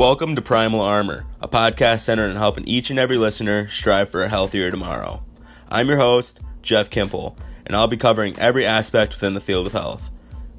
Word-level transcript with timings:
Welcome 0.00 0.34
to 0.36 0.40
Primal 0.40 0.80
Armor, 0.80 1.26
a 1.42 1.46
podcast 1.46 2.00
centered 2.00 2.30
on 2.30 2.36
helping 2.36 2.66
each 2.66 2.88
and 2.88 2.98
every 2.98 3.18
listener 3.18 3.68
strive 3.68 4.08
for 4.08 4.24
a 4.24 4.30
healthier 4.30 4.70
tomorrow. 4.70 5.22
I'm 5.70 5.88
your 5.88 5.98
host, 5.98 6.40
Jeff 6.62 6.88
Kimple, 6.88 7.36
and 7.66 7.76
I'll 7.76 7.86
be 7.86 7.98
covering 7.98 8.34
every 8.38 8.64
aspect 8.64 9.12
within 9.12 9.34
the 9.34 9.42
field 9.42 9.66
of 9.66 9.74
health, 9.74 10.10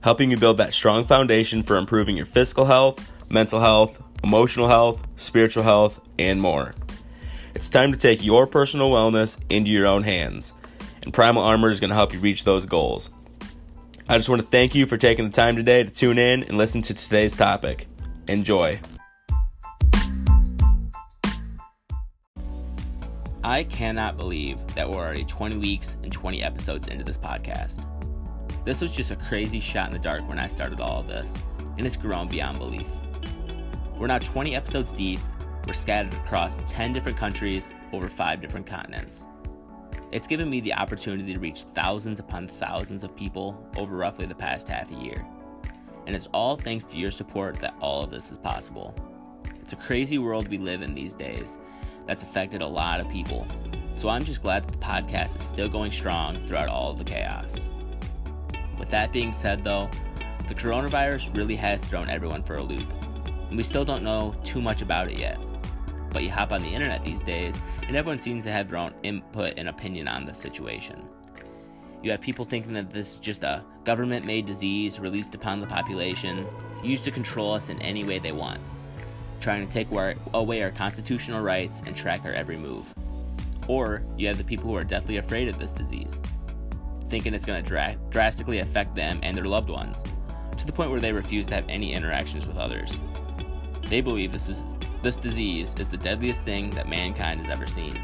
helping 0.01 0.29
you 0.29 0.37
build 0.37 0.57
that 0.57 0.75
strong 0.75 1.05
foundation 1.05 1.63
for 1.63 1.77
improving 1.77 2.15
your 2.15 2.27
physical 2.27 2.65
health, 2.65 3.11
mental 3.29 3.59
health, 3.59 4.03
emotional 4.23 4.67
health, 4.67 5.03
spiritual 5.15 5.63
health, 5.63 5.99
and 6.19 6.39
more. 6.39 6.75
It's 7.55 7.67
time 7.67 7.91
to 7.93 7.97
take 7.97 8.23
your 8.23 8.45
personal 8.45 8.91
wellness 8.91 9.39
into 9.49 9.71
your 9.71 9.87
own 9.87 10.03
hands, 10.03 10.53
and 11.01 11.11
Primal 11.11 11.41
Armor 11.41 11.71
is 11.71 11.79
going 11.79 11.89
to 11.89 11.95
help 11.95 12.13
you 12.13 12.19
reach 12.19 12.43
those 12.43 12.67
goals. 12.67 13.09
I 14.07 14.17
just 14.17 14.29
want 14.29 14.43
to 14.43 14.47
thank 14.47 14.75
you 14.75 14.85
for 14.85 14.97
taking 14.97 15.25
the 15.25 15.31
time 15.31 15.55
today 15.55 15.83
to 15.83 15.89
tune 15.89 16.19
in 16.19 16.43
and 16.43 16.59
listen 16.59 16.83
to 16.83 16.93
today's 16.93 17.35
topic. 17.35 17.87
Enjoy. 18.27 18.79
I 23.51 23.65
cannot 23.65 24.15
believe 24.15 24.65
that 24.75 24.89
we're 24.89 24.95
already 24.95 25.25
20 25.25 25.57
weeks 25.57 25.97
and 26.03 26.09
20 26.09 26.41
episodes 26.41 26.87
into 26.87 27.03
this 27.03 27.17
podcast. 27.17 27.85
This 28.63 28.79
was 28.79 28.95
just 28.95 29.11
a 29.11 29.17
crazy 29.17 29.59
shot 29.59 29.87
in 29.87 29.91
the 29.91 29.99
dark 29.99 30.25
when 30.29 30.39
I 30.39 30.47
started 30.47 30.79
all 30.79 31.01
of 31.01 31.07
this, 31.09 31.37
and 31.77 31.85
it's 31.85 31.97
grown 31.97 32.29
beyond 32.29 32.59
belief. 32.59 32.87
We're 33.97 34.07
now 34.07 34.19
20 34.19 34.55
episodes 34.55 34.93
deep, 34.93 35.19
we're 35.67 35.73
scattered 35.73 36.13
across 36.13 36.63
10 36.65 36.93
different 36.93 37.17
countries 37.17 37.71
over 37.91 38.07
5 38.07 38.39
different 38.39 38.65
continents. 38.65 39.27
It's 40.13 40.29
given 40.29 40.49
me 40.49 40.61
the 40.61 40.73
opportunity 40.75 41.33
to 41.33 41.39
reach 41.39 41.63
thousands 41.63 42.21
upon 42.21 42.47
thousands 42.47 43.03
of 43.03 43.17
people 43.17 43.69
over 43.75 43.97
roughly 43.97 44.27
the 44.27 44.33
past 44.33 44.69
half 44.69 44.89
a 44.91 44.95
year. 44.95 45.25
And 46.07 46.15
it's 46.15 46.27
all 46.27 46.55
thanks 46.55 46.85
to 46.85 46.97
your 46.97 47.11
support 47.11 47.59
that 47.59 47.75
all 47.81 48.01
of 48.01 48.11
this 48.11 48.31
is 48.31 48.37
possible. 48.37 48.95
It's 49.61 49.73
a 49.73 49.75
crazy 49.75 50.19
world 50.19 50.47
we 50.47 50.57
live 50.57 50.81
in 50.81 50.93
these 50.93 51.17
days, 51.17 51.57
that's 52.05 52.23
affected 52.23 52.61
a 52.61 52.67
lot 52.67 52.99
of 52.99 53.09
people. 53.09 53.47
So 53.93 54.09
I'm 54.09 54.23
just 54.23 54.41
glad 54.41 54.63
that 54.63 54.71
the 54.71 54.77
podcast 54.77 55.37
is 55.37 55.45
still 55.45 55.67
going 55.67 55.91
strong 55.91 56.45
throughout 56.45 56.69
all 56.69 56.91
of 56.91 56.97
the 56.97 57.03
chaos. 57.03 57.69
With 58.79 58.89
that 58.89 59.11
being 59.11 59.33
said, 59.33 59.63
though, 59.63 59.89
the 60.47 60.55
coronavirus 60.55 61.35
really 61.35 61.55
has 61.55 61.83
thrown 61.85 62.09
everyone 62.09 62.43
for 62.43 62.55
a 62.55 62.63
loop, 62.63 62.91
and 63.49 63.57
we 63.57 63.63
still 63.63 63.85
don't 63.85 64.03
know 64.03 64.33
too 64.43 64.61
much 64.61 64.81
about 64.81 65.11
it 65.11 65.17
yet. 65.17 65.39
But 66.09 66.23
you 66.23 66.29
hop 66.29 66.51
on 66.51 66.61
the 66.61 66.69
internet 66.69 67.03
these 67.03 67.21
days, 67.21 67.61
and 67.87 67.95
everyone 67.95 68.19
seems 68.19 68.43
to 68.45 68.51
have 68.51 68.69
their 68.69 68.79
own 68.79 68.93
input 69.03 69.53
and 69.57 69.69
opinion 69.69 70.07
on 70.07 70.25
the 70.25 70.33
situation. 70.33 71.07
You 72.01 72.11
have 72.11 72.21
people 72.21 72.45
thinking 72.45 72.73
that 72.73 72.89
this 72.89 73.11
is 73.11 73.17
just 73.19 73.43
a 73.43 73.63
government 73.83 74.25
made 74.25 74.45
disease 74.45 74.99
released 74.99 75.35
upon 75.35 75.59
the 75.59 75.67
population, 75.67 76.47
used 76.83 77.03
to 77.03 77.11
control 77.11 77.53
us 77.53 77.69
in 77.69 77.81
any 77.81 78.03
way 78.03 78.17
they 78.19 78.31
want 78.31 78.59
trying 79.41 79.65
to 79.65 79.71
take 79.71 79.89
away 79.91 80.61
our 80.61 80.71
constitutional 80.71 81.41
rights 81.41 81.81
and 81.85 81.95
track 81.95 82.21
our 82.23 82.31
every 82.31 82.57
move. 82.57 82.93
Or 83.67 84.03
you 84.17 84.27
have 84.27 84.37
the 84.37 84.43
people 84.43 84.69
who 84.69 84.75
are 84.75 84.83
deathly 84.83 85.17
afraid 85.17 85.47
of 85.47 85.57
this 85.57 85.73
disease, 85.73 86.21
thinking 87.05 87.33
it's 87.33 87.45
going 87.45 87.61
to 87.61 87.67
dra- 87.67 87.97
drastically 88.09 88.59
affect 88.59 88.95
them 88.95 89.19
and 89.23 89.35
their 89.35 89.45
loved 89.45 89.69
ones, 89.69 90.03
to 90.57 90.65
the 90.65 90.71
point 90.71 90.91
where 90.91 90.99
they 90.99 91.11
refuse 91.11 91.47
to 91.47 91.55
have 91.55 91.65
any 91.67 91.93
interactions 91.93 92.47
with 92.47 92.57
others. 92.57 92.99
They 93.87 94.01
believe 94.01 94.31
this 94.31 94.47
is 94.47 94.77
this 95.01 95.17
disease 95.17 95.75
is 95.79 95.89
the 95.89 95.97
deadliest 95.97 96.45
thing 96.45 96.69
that 96.71 96.87
mankind 96.87 97.39
has 97.39 97.49
ever 97.49 97.65
seen. 97.65 97.99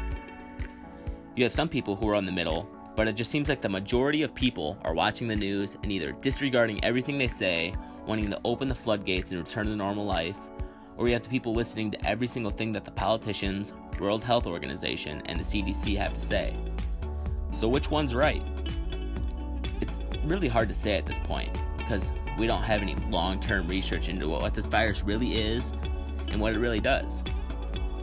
You 1.36 1.44
have 1.44 1.52
some 1.52 1.68
people 1.68 1.94
who 1.94 2.08
are 2.08 2.16
in 2.16 2.24
the 2.24 2.32
middle, 2.32 2.68
but 2.96 3.06
it 3.06 3.12
just 3.12 3.30
seems 3.30 3.48
like 3.48 3.60
the 3.60 3.68
majority 3.68 4.24
of 4.24 4.34
people 4.34 4.76
are 4.82 4.92
watching 4.92 5.28
the 5.28 5.36
news 5.36 5.76
and 5.84 5.92
either 5.92 6.10
disregarding 6.10 6.82
everything 6.84 7.16
they 7.16 7.28
say, 7.28 7.72
wanting 8.06 8.28
to 8.30 8.40
open 8.44 8.68
the 8.68 8.74
floodgates 8.74 9.30
and 9.30 9.40
return 9.40 9.66
to 9.66 9.76
normal 9.76 10.04
life, 10.04 10.36
or 10.98 11.04
we 11.04 11.12
have 11.12 11.22
the 11.22 11.28
people 11.28 11.54
listening 11.54 11.90
to 11.92 12.06
every 12.06 12.26
single 12.26 12.50
thing 12.50 12.72
that 12.72 12.84
the 12.84 12.90
politicians, 12.90 13.72
World 14.00 14.24
Health 14.24 14.46
Organization, 14.46 15.22
and 15.26 15.38
the 15.38 15.44
CDC 15.44 15.96
have 15.96 16.12
to 16.12 16.20
say. 16.20 16.56
So, 17.52 17.68
which 17.68 17.90
one's 17.90 18.14
right? 18.14 18.42
It's 19.80 20.04
really 20.24 20.48
hard 20.48 20.68
to 20.68 20.74
say 20.74 20.96
at 20.96 21.06
this 21.06 21.20
point 21.20 21.56
because 21.76 22.12
we 22.36 22.48
don't 22.48 22.62
have 22.62 22.82
any 22.82 22.96
long 23.10 23.38
term 23.38 23.68
research 23.68 24.08
into 24.08 24.28
what 24.28 24.52
this 24.54 24.66
virus 24.66 25.02
really 25.04 25.32
is 25.32 25.72
and 26.28 26.40
what 26.40 26.52
it 26.52 26.58
really 26.58 26.80
does. 26.80 27.22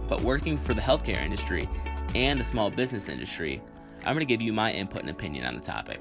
But 0.08 0.22
working 0.22 0.58
for 0.58 0.74
the 0.74 0.82
healthcare 0.82 1.22
industry 1.22 1.70
and 2.16 2.40
the 2.40 2.46
small 2.46 2.72
business 2.72 3.10
industry, 3.10 3.62
I'm 4.00 4.16
going 4.16 4.20
to 4.20 4.26
give 4.26 4.42
you 4.42 4.54
my 4.54 4.72
input 4.72 5.02
and 5.02 5.10
opinion 5.10 5.46
on 5.46 5.56
the 5.56 5.62
topic. 5.62 6.00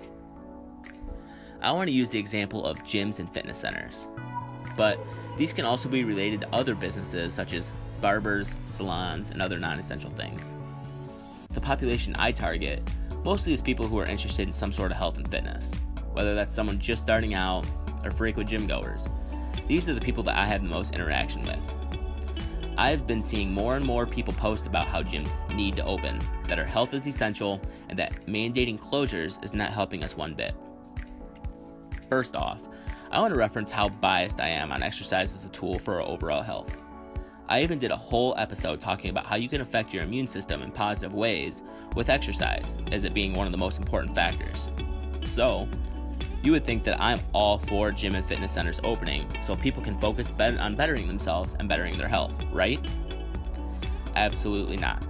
I 1.60 1.72
want 1.72 1.88
to 1.88 1.94
use 1.94 2.10
the 2.10 2.18
example 2.18 2.64
of 2.64 2.78
gyms 2.84 3.18
and 3.18 3.28
fitness 3.32 3.58
centers. 3.58 4.08
But 4.76 4.98
these 5.36 5.52
can 5.52 5.64
also 5.64 5.88
be 5.88 6.04
related 6.04 6.40
to 6.42 6.54
other 6.54 6.74
businesses 6.74 7.34
such 7.34 7.52
as 7.52 7.72
barbers, 8.00 8.58
salons, 8.66 9.30
and 9.30 9.42
other 9.42 9.58
non 9.58 9.78
essential 9.78 10.10
things. 10.10 10.54
The 11.50 11.60
population 11.60 12.14
I 12.18 12.32
target 12.32 12.82
mostly 13.24 13.52
is 13.52 13.62
people 13.62 13.86
who 13.86 13.98
are 13.98 14.06
interested 14.06 14.46
in 14.46 14.52
some 14.52 14.72
sort 14.72 14.90
of 14.90 14.96
health 14.96 15.16
and 15.16 15.28
fitness, 15.28 15.74
whether 16.12 16.34
that's 16.34 16.54
someone 16.54 16.78
just 16.78 17.02
starting 17.02 17.34
out 17.34 17.66
or 18.04 18.10
frequent 18.10 18.48
gym 18.48 18.66
goers. 18.66 19.08
These 19.66 19.88
are 19.88 19.94
the 19.94 20.00
people 20.00 20.22
that 20.24 20.36
I 20.36 20.44
have 20.44 20.62
the 20.62 20.68
most 20.68 20.94
interaction 20.94 21.42
with. 21.42 21.72
I've 22.76 23.06
been 23.06 23.22
seeing 23.22 23.52
more 23.52 23.76
and 23.76 23.84
more 23.84 24.04
people 24.04 24.34
post 24.34 24.66
about 24.66 24.88
how 24.88 25.02
gyms 25.02 25.36
need 25.54 25.76
to 25.76 25.84
open, 25.84 26.18
that 26.48 26.58
our 26.58 26.64
health 26.64 26.92
is 26.92 27.06
essential, 27.06 27.60
and 27.88 27.98
that 27.98 28.26
mandating 28.26 28.78
closures 28.78 29.42
is 29.44 29.54
not 29.54 29.70
helping 29.70 30.02
us 30.02 30.16
one 30.16 30.34
bit. 30.34 30.54
First 32.10 32.34
off, 32.34 32.68
I 33.14 33.20
want 33.20 33.32
to 33.32 33.38
reference 33.38 33.70
how 33.70 33.90
biased 33.90 34.40
I 34.40 34.48
am 34.48 34.72
on 34.72 34.82
exercise 34.82 35.32
as 35.36 35.44
a 35.44 35.50
tool 35.50 35.78
for 35.78 36.02
our 36.02 36.08
overall 36.08 36.42
health. 36.42 36.76
I 37.48 37.62
even 37.62 37.78
did 37.78 37.92
a 37.92 37.96
whole 37.96 38.34
episode 38.36 38.80
talking 38.80 39.08
about 39.08 39.24
how 39.24 39.36
you 39.36 39.48
can 39.48 39.60
affect 39.60 39.94
your 39.94 40.02
immune 40.02 40.26
system 40.26 40.62
in 40.62 40.72
positive 40.72 41.14
ways 41.14 41.62
with 41.94 42.10
exercise, 42.10 42.74
as 42.90 43.04
it 43.04 43.14
being 43.14 43.32
one 43.32 43.46
of 43.46 43.52
the 43.52 43.58
most 43.58 43.78
important 43.78 44.16
factors. 44.16 44.68
So, 45.22 45.68
you 46.42 46.50
would 46.50 46.64
think 46.64 46.82
that 46.84 47.00
I'm 47.00 47.20
all 47.32 47.56
for 47.56 47.92
gym 47.92 48.16
and 48.16 48.26
fitness 48.26 48.50
centers 48.50 48.80
opening 48.82 49.28
so 49.40 49.54
people 49.54 49.80
can 49.80 49.96
focus 50.00 50.32
on 50.40 50.74
bettering 50.74 51.06
themselves 51.06 51.54
and 51.60 51.68
bettering 51.68 51.96
their 51.96 52.08
health, 52.08 52.42
right? 52.50 52.84
Absolutely 54.16 54.76
not. 54.76 55.04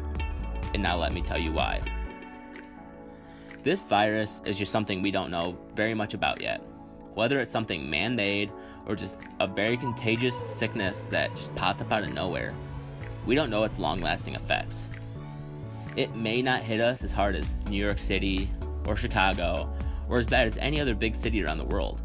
And 0.75 0.83
now 0.83 0.99
let 0.99 1.15
me 1.15 1.23
tell 1.23 1.39
you 1.39 1.53
why. 1.53 1.81
This 3.63 3.87
virus 3.87 4.43
is 4.45 4.59
just 4.59 4.73
something 4.73 5.01
we 5.01 5.11
don't 5.11 5.31
know 5.31 5.57
very 5.75 5.95
much 5.95 6.13
about 6.13 6.43
yet 6.43 6.63
whether 7.15 7.41
it's 7.41 7.53
something 7.53 7.89
man 7.89 8.15
made 8.15 8.53
or 8.87 8.95
just 8.95 9.19
a 9.41 9.47
very 9.47 9.77
contagious 9.77 10.37
sickness 10.37 11.07
that 11.07 11.35
just 11.35 11.55
popped 11.55 11.81
up 11.81 11.93
out 11.93 12.03
of 12.03 12.13
nowhere. 12.13 12.55
We 13.27 13.35
don't 13.35 13.51
know 13.51 13.65
its 13.65 13.79
long 13.79 14.01
lasting 14.01 14.35
effects. 14.35 14.91
It 15.97 16.15
may 16.15 16.43
not 16.43 16.61
hit 16.61 16.81
us 16.81 17.05
as 17.05 17.13
hard 17.13 17.37
as 17.37 17.55
New 17.69 17.83
York 17.83 17.99
City 17.99 18.51
or 18.87 18.97
Chicago 18.97 19.73
or 20.09 20.19
as 20.19 20.27
bad 20.27 20.47
as 20.47 20.59
any 20.59 20.81
other 20.81 20.95
big 20.95 21.15
city 21.15 21.43
around 21.43 21.59
the 21.59 21.65
world, 21.65 22.03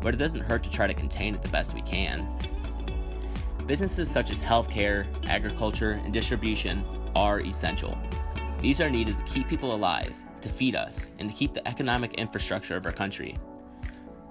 but 0.00 0.14
it 0.14 0.18
doesn't 0.18 0.42
hurt 0.42 0.62
to 0.64 0.70
try 0.70 0.86
to 0.86 0.94
contain 0.94 1.34
it 1.34 1.42
the 1.42 1.48
best 1.48 1.74
we 1.74 1.82
can. 1.82 2.26
Businesses 3.66 4.10
such 4.10 4.30
as 4.30 4.40
healthcare, 4.40 5.06
agriculture, 5.28 5.92
and 5.92 6.12
distribution 6.12 6.84
are 7.14 7.40
essential. 7.40 7.96
These 8.58 8.80
are 8.80 8.90
needed 8.90 9.16
to 9.16 9.24
keep 9.24 9.48
people 9.48 9.74
alive, 9.74 10.16
to 10.40 10.48
feed 10.48 10.74
us, 10.74 11.10
and 11.18 11.30
to 11.30 11.36
keep 11.36 11.54
the 11.54 11.66
economic 11.66 12.14
infrastructure 12.14 12.76
of 12.76 12.84
our 12.84 12.92
country. 12.92 13.38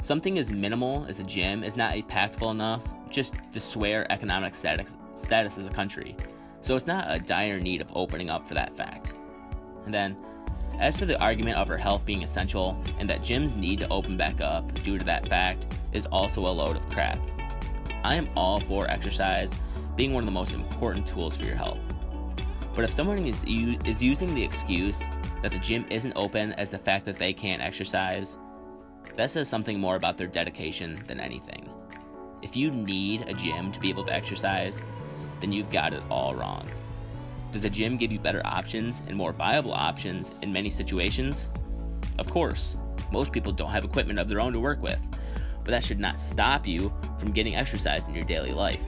Something 0.02 0.38
as 0.40 0.54
minimal 0.54 1.06
as 1.10 1.20
a 1.20 1.24
gym 1.24 1.62
is 1.62 1.76
not 1.76 1.94
impactful 1.94 2.50
enough 2.50 2.88
just 3.10 3.36
to 3.52 3.60
swear 3.60 4.10
economic 4.10 4.56
status, 4.56 4.96
status 5.16 5.58
as 5.58 5.68
a 5.68 5.72
country, 5.72 6.16
so 6.62 6.76
it's 6.76 6.88
not 6.88 7.06
a 7.10 7.20
dire 7.20 7.60
need 7.60 7.82
of 7.82 7.92
opening 7.94 8.30
up 8.30 8.48
for 8.48 8.54
that 8.54 8.74
fact. 8.74 9.14
And 9.84 9.94
then, 9.94 10.16
as 10.80 10.98
for 10.98 11.06
the 11.06 11.20
argument 11.20 11.58
of 11.58 11.68
her 11.68 11.78
health 11.78 12.06
being 12.06 12.24
essential 12.24 12.82
and 12.98 13.09
that 13.09 13.22
gyms 13.22 13.58
need 13.58 13.82
to 13.82 13.90
open 13.90 14.16
back 14.16 14.40
up 14.40 14.73
due 14.84 14.97
to 14.97 15.03
that 15.03 15.28
fact 15.28 15.66
is 15.91 16.06
also 16.06 16.47
a 16.47 16.47
load 16.47 16.78
of 16.78 16.90
crap. 16.90 17.20
I 18.06 18.16
am 18.16 18.29
all 18.38 18.62
for 18.62 18.90
exercise 18.90 19.53
being 19.97 20.14
one 20.14 20.23
of 20.23 20.26
the 20.26 20.32
most 20.32 20.53
important 20.53 21.06
tools 21.06 21.38
for 21.38 21.46
your 21.46 21.58
health. 21.58 21.82
But 22.73 22.85
if 22.85 22.91
someone 22.91 23.26
is, 23.26 23.44
is 23.44 24.02
using 24.02 24.34
the 24.34 24.44
excuse 24.44 25.09
that 25.41 25.52
the 25.52 25.59
gym 25.59 25.85
isn't 25.90 26.14
open 26.16 26.53
as 26.53 26.72
the 26.72 26.78
fact 26.78 27.03
that 27.03 27.18
they 27.18 27.34
can't 27.34 27.62
exercise, 27.62 28.38
that 29.16 29.32
says 29.32 29.50
something 29.50 29.79
more 29.79 29.96
about 29.96 30.17
their 30.17 30.28
dedication 30.28 31.03
than 31.08 31.20
anything. 31.20 31.70
If 32.41 32.56
you 32.56 32.72
need 32.72 33.28
a 33.28 33.34
gym 33.34 33.72
to 33.72 33.79
be 33.79 33.90
able 33.90 34.06
to 34.06 34.14
exercise, 34.14 34.84
then 35.41 35.52
you've 35.52 35.70
got 35.70 35.94
it 35.94 36.03
all 36.09 36.34
wrong. 36.35 36.70
Does 37.52 37.66
a 37.66 37.70
gym 37.70 37.97
give 37.97 38.11
you 38.11 38.20
better 38.20 38.41
options 38.46 39.02
and 39.08 39.16
more 39.16 39.34
viable 39.34 39.73
options 39.73 40.32
in 40.41 40.53
many 40.53 40.70
situations? 40.70 41.47
Of 42.17 42.29
course, 42.29 42.78
most 43.11 43.32
people 43.32 43.52
don't 43.52 43.72
have 43.72 43.84
equipment 43.84 44.20
of 44.20 44.28
their 44.28 44.40
own 44.40 44.53
to 44.53 44.59
work 44.59 44.82
with, 44.82 45.00
but 45.64 45.72
that 45.72 45.84
should 45.84 46.00
not 46.00 46.20
stop 46.20 46.67
you 46.67 46.94
from 47.17 47.32
getting 47.32 47.56
exercise 47.56 48.08
in 48.08 48.14
your 48.14 48.23
daily 48.23 48.52
life. 48.52 48.84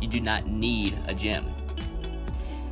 You 0.00 0.08
do 0.08 0.20
not 0.20 0.46
need 0.46 0.96
a 1.08 1.14
gym. 1.14 1.46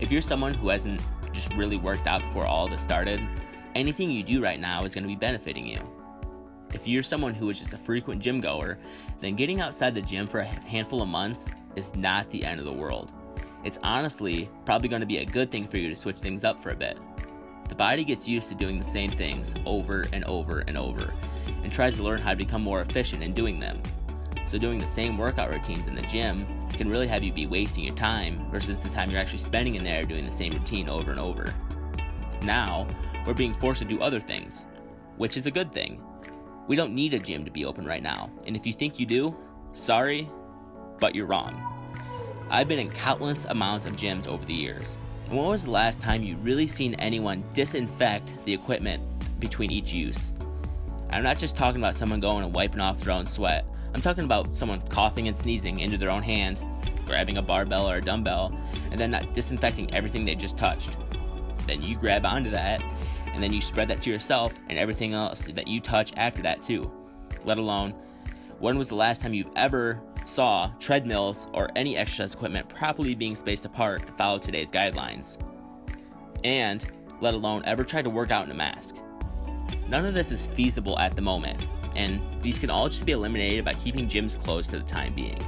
If 0.00 0.12
you're 0.12 0.20
someone 0.20 0.54
who 0.54 0.68
hasn't 0.68 1.02
just 1.32 1.52
really 1.54 1.76
worked 1.76 2.06
out 2.06 2.20
before 2.20 2.46
all 2.46 2.68
this 2.68 2.82
started, 2.82 3.20
anything 3.74 4.10
you 4.10 4.22
do 4.22 4.42
right 4.42 4.60
now 4.60 4.84
is 4.84 4.94
going 4.94 5.04
to 5.04 5.08
be 5.08 5.16
benefiting 5.16 5.66
you. 5.66 5.80
If 6.72 6.88
you're 6.88 7.02
someone 7.02 7.34
who 7.34 7.50
is 7.50 7.58
just 7.58 7.74
a 7.74 7.78
frequent 7.78 8.22
gym 8.22 8.40
goer, 8.40 8.78
then 9.20 9.34
getting 9.34 9.60
outside 9.60 9.94
the 9.94 10.02
gym 10.02 10.26
for 10.26 10.40
a 10.40 10.44
handful 10.44 11.02
of 11.02 11.08
months 11.08 11.50
is 11.76 11.94
not 11.94 12.28
the 12.30 12.44
end 12.44 12.58
of 12.58 12.66
the 12.66 12.72
world. 12.72 13.12
It's 13.64 13.78
honestly 13.82 14.48
probably 14.64 14.88
going 14.88 15.00
to 15.00 15.06
be 15.06 15.18
a 15.18 15.24
good 15.24 15.50
thing 15.50 15.66
for 15.66 15.76
you 15.76 15.88
to 15.88 15.96
switch 15.96 16.18
things 16.18 16.44
up 16.44 16.58
for 16.58 16.70
a 16.70 16.76
bit. 16.76 16.98
The 17.68 17.74
body 17.74 18.04
gets 18.04 18.28
used 18.28 18.48
to 18.48 18.54
doing 18.54 18.78
the 18.78 18.84
same 18.84 19.10
things 19.10 19.54
over 19.64 20.06
and 20.12 20.24
over 20.24 20.60
and 20.60 20.76
over 20.76 21.14
and 21.62 21.72
tries 21.72 21.96
to 21.96 22.02
learn 22.02 22.20
how 22.20 22.30
to 22.30 22.36
become 22.36 22.62
more 22.62 22.80
efficient 22.80 23.22
in 23.22 23.32
doing 23.32 23.60
them. 23.60 23.80
So, 24.44 24.58
doing 24.58 24.78
the 24.78 24.86
same 24.86 25.16
workout 25.16 25.50
routines 25.50 25.86
in 25.86 25.94
the 25.94 26.02
gym 26.02 26.44
can 26.72 26.90
really 26.90 27.06
have 27.06 27.22
you 27.22 27.32
be 27.32 27.46
wasting 27.46 27.84
your 27.84 27.94
time 27.94 28.50
versus 28.50 28.78
the 28.80 28.88
time 28.88 29.10
you're 29.10 29.20
actually 29.20 29.38
spending 29.38 29.76
in 29.76 29.84
there 29.84 30.04
doing 30.04 30.24
the 30.24 30.32
same 30.32 30.52
routine 30.52 30.88
over 30.88 31.12
and 31.12 31.20
over. 31.20 31.54
Now, 32.42 32.88
we're 33.24 33.34
being 33.34 33.54
forced 33.54 33.82
to 33.82 33.88
do 33.88 34.00
other 34.00 34.18
things, 34.18 34.66
which 35.16 35.36
is 35.36 35.46
a 35.46 35.50
good 35.50 35.72
thing. 35.72 36.02
We 36.68 36.76
don't 36.76 36.94
need 36.94 37.12
a 37.14 37.18
gym 37.18 37.44
to 37.44 37.50
be 37.50 37.64
open 37.64 37.84
right 37.84 38.02
now, 38.02 38.30
and 38.46 38.54
if 38.54 38.66
you 38.66 38.72
think 38.72 39.00
you 39.00 39.06
do, 39.06 39.36
sorry, 39.72 40.28
but 41.00 41.14
you're 41.14 41.26
wrong. 41.26 41.60
I've 42.50 42.68
been 42.68 42.78
in 42.78 42.90
countless 42.90 43.46
amounts 43.46 43.86
of 43.86 43.96
gyms 43.96 44.28
over 44.28 44.44
the 44.44 44.54
years. 44.54 44.98
And 45.26 45.36
when 45.36 45.48
was 45.48 45.64
the 45.64 45.70
last 45.70 46.02
time 46.02 46.22
you 46.22 46.36
really 46.36 46.66
seen 46.66 46.94
anyone 46.94 47.42
disinfect 47.52 48.44
the 48.44 48.54
equipment 48.54 49.02
between 49.40 49.72
each 49.72 49.92
use? 49.92 50.34
I'm 51.10 51.22
not 51.22 51.38
just 51.38 51.56
talking 51.56 51.80
about 51.80 51.96
someone 51.96 52.20
going 52.20 52.44
and 52.44 52.54
wiping 52.54 52.80
off 52.80 53.00
their 53.00 53.14
own 53.14 53.26
sweat. 53.26 53.64
I'm 53.94 54.00
talking 54.00 54.24
about 54.24 54.54
someone 54.54 54.80
coughing 54.82 55.28
and 55.28 55.36
sneezing 55.36 55.80
into 55.80 55.98
their 55.98 56.10
own 56.10 56.22
hand, 56.22 56.58
grabbing 57.06 57.38
a 57.38 57.42
barbell 57.42 57.90
or 57.90 57.96
a 57.96 58.02
dumbbell, 58.02 58.56
and 58.90 59.00
then 59.00 59.10
not 59.10 59.34
disinfecting 59.34 59.92
everything 59.94 60.24
they 60.24 60.34
just 60.34 60.56
touched. 60.56 60.96
Then 61.66 61.82
you 61.82 61.96
grab 61.96 62.24
onto 62.24 62.50
that, 62.50 62.82
and 63.32 63.42
then 63.42 63.52
you 63.52 63.60
spread 63.60 63.88
that 63.88 64.02
to 64.02 64.10
yourself 64.10 64.54
and 64.68 64.78
everything 64.78 65.14
else 65.14 65.46
that 65.46 65.68
you 65.68 65.80
touch 65.80 66.12
after 66.16 66.42
that, 66.42 66.62
too. 66.62 66.90
Let 67.44 67.58
alone, 67.58 67.94
when 68.58 68.78
was 68.78 68.88
the 68.88 68.94
last 68.94 69.22
time 69.22 69.34
you've 69.34 69.50
ever 69.56 70.02
saw 70.24 70.70
treadmills 70.78 71.48
or 71.52 71.68
any 71.74 71.96
exercise 71.96 72.34
equipment 72.34 72.68
properly 72.68 73.14
being 73.14 73.34
spaced 73.34 73.64
apart 73.64 74.06
to 74.06 74.12
follow 74.12 74.38
today's 74.38 74.70
guidelines? 74.70 75.38
And, 76.44 76.86
let 77.20 77.34
alone, 77.34 77.62
ever 77.64 77.84
tried 77.84 78.02
to 78.02 78.10
work 78.10 78.30
out 78.30 78.44
in 78.44 78.50
a 78.50 78.54
mask? 78.54 78.96
None 79.88 80.04
of 80.04 80.14
this 80.14 80.32
is 80.32 80.46
feasible 80.46 80.98
at 80.98 81.16
the 81.16 81.22
moment, 81.22 81.66
and 81.96 82.20
these 82.40 82.58
can 82.58 82.70
all 82.70 82.88
just 82.88 83.04
be 83.04 83.12
eliminated 83.12 83.64
by 83.64 83.74
keeping 83.74 84.08
gyms 84.08 84.40
closed 84.42 84.70
for 84.70 84.76
the 84.76 84.84
time 84.84 85.14
being. 85.14 85.38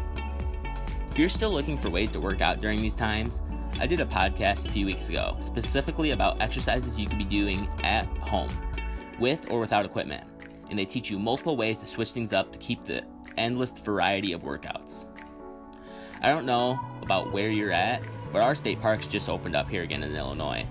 If 1.11 1.19
you're 1.19 1.29
still 1.29 1.53
looking 1.53 1.79
for 1.79 1.91
ways 1.91 2.13
to 2.13 2.21
work 2.21 2.41
out 2.41 2.59
during 2.59 2.83
these 2.83 2.97
times, 2.97 3.41
I 3.81 3.87
did 3.87 4.01
a 4.01 4.05
podcast 4.05 4.67
a 4.67 4.69
few 4.71 4.87
weeks 4.87 5.09
ago 5.09 5.37
specifically 5.41 6.13
about 6.13 6.41
exercises 6.41 6.99
you 6.99 7.09
could 7.09 7.19
be 7.19 7.25
doing 7.25 7.69
at 7.83 8.07
home, 8.19 8.49
with 9.19 9.51
or 9.51 9.59
without 9.59 9.85
equipment, 9.85 10.25
and 10.71 10.79
they 10.79 10.85
teach 10.85 11.11
you 11.11 11.19
multiple 11.19 11.57
ways 11.57 11.81
to 11.81 11.87
switch 11.87 12.13
things 12.13 12.33
up 12.33 12.53
to 12.53 12.59
keep 12.59 12.85
the 12.85 13.03
endless 13.37 13.77
variety 13.79 14.33
of 14.33 14.43
workouts. 14.43 15.07
I 16.23 16.29
don't 16.29 16.47
know 16.47 16.81
about 17.03 17.33
where 17.33 17.51
you're 17.51 17.73
at, 17.73 18.03
but 18.33 18.43
our 18.43 18.55
state 18.55 18.81
parks 18.81 19.07
just 19.07 19.29
opened 19.29 19.57
up 19.57 19.69
here 19.69 19.83
again 19.83 20.03
in 20.03 20.15
Illinois. 20.15 20.65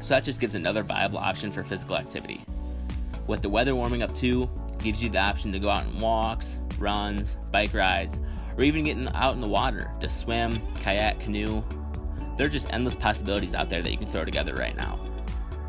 So 0.00 0.14
that 0.14 0.24
just 0.24 0.40
gives 0.40 0.54
another 0.54 0.82
viable 0.82 1.18
option 1.18 1.50
for 1.50 1.64
physical 1.64 1.96
activity. 1.96 2.40
With 3.26 3.42
the 3.42 3.48
weather 3.48 3.74
warming 3.74 4.02
up 4.02 4.14
too, 4.14 4.48
gives 4.78 5.02
you 5.02 5.10
the 5.10 5.18
option 5.18 5.52
to 5.52 5.58
go 5.58 5.68
out 5.68 5.84
on 5.84 6.00
walks, 6.00 6.60
runs, 6.78 7.36
bike 7.50 7.74
rides, 7.74 8.20
or 8.56 8.64
even 8.64 8.84
getting 8.84 9.08
out 9.14 9.34
in 9.34 9.40
the 9.40 9.48
water 9.48 9.90
to 10.00 10.08
swim, 10.08 10.60
kayak, 10.76 11.20
canoe. 11.20 11.62
There 12.40 12.46
are 12.46 12.50
just 12.50 12.72
endless 12.72 12.96
possibilities 12.96 13.52
out 13.52 13.68
there 13.68 13.82
that 13.82 13.90
you 13.90 13.98
can 13.98 14.06
throw 14.06 14.24
together 14.24 14.54
right 14.54 14.74
now. 14.74 14.98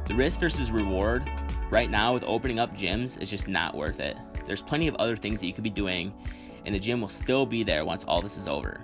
The 0.05 0.15
risk 0.15 0.39
versus 0.39 0.71
reward 0.71 1.29
right 1.69 1.89
now 1.89 2.13
with 2.13 2.23
opening 2.23 2.59
up 2.59 2.73
gyms 2.73 3.21
is 3.21 3.29
just 3.29 3.49
not 3.49 3.75
worth 3.75 3.99
it. 3.99 4.17
There's 4.47 4.63
plenty 4.63 4.87
of 4.87 4.95
other 4.95 5.17
things 5.17 5.41
that 5.41 5.47
you 5.47 5.51
could 5.51 5.65
be 5.65 5.69
doing, 5.69 6.13
and 6.65 6.73
the 6.73 6.79
gym 6.79 7.01
will 7.01 7.09
still 7.09 7.45
be 7.45 7.63
there 7.63 7.83
once 7.83 8.05
all 8.05 8.21
this 8.21 8.37
is 8.37 8.47
over. 8.47 8.79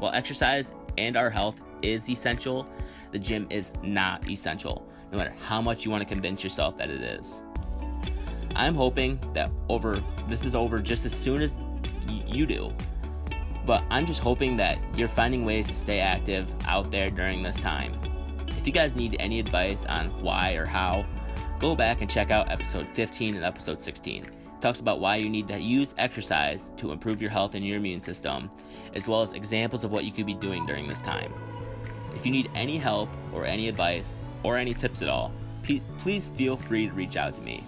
While 0.00 0.10
exercise 0.14 0.74
and 0.98 1.16
our 1.16 1.30
health 1.30 1.60
is 1.80 2.10
essential, 2.10 2.68
the 3.12 3.20
gym 3.20 3.46
is 3.50 3.70
not 3.84 4.28
essential, 4.28 4.84
no 5.12 5.18
matter 5.18 5.34
how 5.46 5.62
much 5.62 5.84
you 5.84 5.92
want 5.92 6.02
to 6.02 6.12
convince 6.12 6.42
yourself 6.42 6.76
that 6.76 6.90
it 6.90 7.02
is. 7.02 7.44
I'm 8.56 8.74
hoping 8.74 9.20
that 9.32 9.52
over 9.68 10.02
this 10.26 10.44
is 10.44 10.56
over 10.56 10.80
just 10.80 11.06
as 11.06 11.14
soon 11.14 11.40
as 11.40 11.56
you 12.08 12.46
do. 12.46 12.74
But 13.66 13.84
I'm 13.90 14.06
just 14.06 14.20
hoping 14.20 14.56
that 14.58 14.78
you're 14.96 15.08
finding 15.08 15.44
ways 15.44 15.66
to 15.68 15.74
stay 15.74 15.98
active 15.98 16.54
out 16.66 16.90
there 16.90 17.10
during 17.10 17.42
this 17.42 17.58
time. 17.58 17.98
If 18.46 18.66
you 18.66 18.72
guys 18.72 18.96
need 18.96 19.16
any 19.18 19.40
advice 19.40 19.84
on 19.86 20.10
why 20.22 20.52
or 20.52 20.64
how, 20.64 21.04
go 21.58 21.74
back 21.74 22.00
and 22.00 22.08
check 22.08 22.30
out 22.30 22.50
episode 22.50 22.86
15 22.92 23.34
and 23.34 23.44
episode 23.44 23.80
16. 23.80 24.24
It 24.24 24.30
talks 24.60 24.80
about 24.80 25.00
why 25.00 25.16
you 25.16 25.28
need 25.28 25.48
to 25.48 25.60
use 25.60 25.94
exercise 25.98 26.72
to 26.76 26.92
improve 26.92 27.20
your 27.20 27.30
health 27.30 27.54
and 27.54 27.66
your 27.66 27.76
immune 27.76 28.00
system, 28.00 28.50
as 28.94 29.08
well 29.08 29.20
as 29.20 29.32
examples 29.32 29.84
of 29.84 29.90
what 29.92 30.04
you 30.04 30.12
could 30.12 30.26
be 30.26 30.34
doing 30.34 30.64
during 30.64 30.86
this 30.86 31.00
time. 31.00 31.32
If 32.14 32.24
you 32.24 32.32
need 32.32 32.50
any 32.54 32.78
help 32.78 33.10
or 33.32 33.44
any 33.44 33.68
advice 33.68 34.22
or 34.42 34.56
any 34.56 34.74
tips 34.74 35.02
at 35.02 35.08
all, 35.08 35.32
please 35.98 36.26
feel 36.26 36.56
free 36.56 36.86
to 36.86 36.94
reach 36.94 37.16
out 37.16 37.34
to 37.34 37.42
me. 37.42 37.64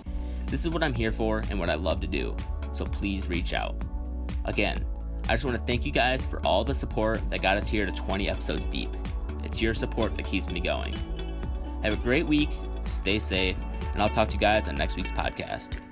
This 0.46 0.64
is 0.64 0.70
what 0.70 0.82
I'm 0.82 0.94
here 0.94 1.12
for 1.12 1.42
and 1.50 1.58
what 1.60 1.68
I 1.68 1.74
love 1.74 2.00
to 2.00 2.06
do, 2.06 2.34
so 2.72 2.84
please 2.84 3.28
reach 3.28 3.52
out. 3.52 3.74
Again, 4.46 4.84
I 5.28 5.34
just 5.34 5.44
want 5.44 5.58
to 5.58 5.64
thank 5.64 5.84
you 5.84 5.92
guys 5.92 6.24
for 6.24 6.44
all 6.44 6.64
the 6.64 6.74
support 6.74 7.20
that 7.28 7.42
got 7.42 7.58
us 7.58 7.68
here 7.68 7.84
to 7.84 7.92
20 7.92 8.30
episodes 8.30 8.66
deep. 8.66 8.90
It's 9.44 9.60
your 9.60 9.74
support 9.74 10.14
that 10.14 10.24
keeps 10.24 10.50
me 10.50 10.60
going. 10.60 10.94
Have 11.82 11.92
a 11.92 12.02
great 12.02 12.26
week, 12.26 12.50
stay 12.84 13.18
safe, 13.18 13.56
and 13.92 14.02
I'll 14.02 14.08
talk 14.08 14.28
to 14.28 14.34
you 14.34 14.40
guys 14.40 14.68
on 14.68 14.74
next 14.74 14.96
week's 14.96 15.12
podcast. 15.12 15.87